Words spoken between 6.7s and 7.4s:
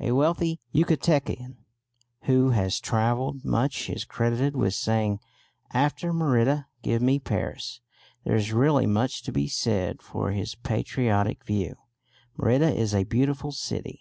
give me